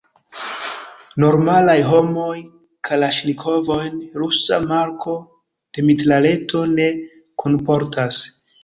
[1.23, 2.39] Normalaj homoj
[2.89, 5.15] kalaŝnikovojn– rusa marko
[5.79, 6.91] de mitraleto– ne
[7.45, 8.27] kunportas.